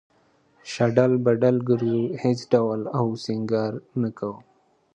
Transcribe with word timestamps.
شډل 0.71 1.11
بډل 1.23 1.57
گرځو 1.67 2.01
هېڅ 2.23 2.39
ډول 2.53 2.81
او 2.97 3.05
سينگار 3.25 3.73
نۀ 4.01 4.09
کوو 4.17 4.37